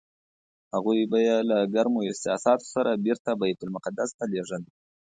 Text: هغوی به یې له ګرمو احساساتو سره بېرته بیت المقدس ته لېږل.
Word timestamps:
هغوی 0.73 0.99
به 1.11 1.19
یې 1.27 1.37
له 1.49 1.57
ګرمو 1.73 2.05
احساساتو 2.09 2.65
سره 2.75 3.01
بېرته 3.05 3.29
بیت 3.39 3.59
المقدس 3.63 4.09
ته 4.17 4.25
لېږل. 4.31 4.63